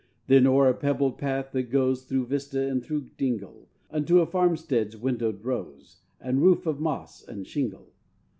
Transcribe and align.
Then 0.25 0.47
o'er 0.47 0.67
a 0.67 0.73
pebbled 0.73 1.19
path 1.19 1.51
that 1.51 1.69
goes, 1.69 2.05
Through 2.05 2.25
vista 2.25 2.59
and 2.67 2.83
through 2.83 3.11
dingle, 3.19 3.67
Unto 3.91 4.19
a 4.19 4.25
farmstead's 4.25 4.97
windowed 4.97 5.45
rose, 5.45 6.01
And 6.19 6.41
roof 6.41 6.65
of 6.65 6.79
moss 6.79 7.21
and 7.23 7.45
shingle. 7.45 7.91